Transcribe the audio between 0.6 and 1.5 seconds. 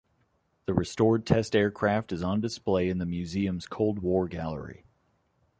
The restored